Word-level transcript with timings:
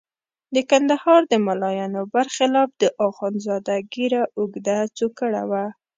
د 0.55 0.57
کندهار 0.69 1.21
د 1.31 1.33
ملایانو 1.47 2.01
برخلاف 2.13 2.69
د 2.81 2.83
اخندزاده 3.07 3.75
ږیره 3.93 4.23
اوږده 4.37 4.77
څوکړه 4.97 5.41
وه. 5.49 5.65